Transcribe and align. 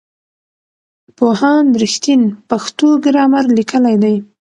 پوهاند 1.17 1.71
رښتین 1.83 2.21
پښتو 2.49 2.87
ګرامر 3.05 3.45
لیکلی 3.57 3.95
دی. 4.03 4.15